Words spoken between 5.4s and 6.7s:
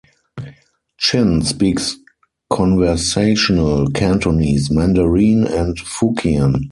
and Fukien.